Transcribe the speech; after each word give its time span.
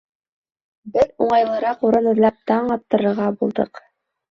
Бер 0.95 1.05
уңайлыраҡ 1.25 1.85
урын 1.91 2.11
эҙләп 2.15 2.41
таң 2.55 2.75
аттырырға 2.79 3.31
булдыҡ. 3.39 3.87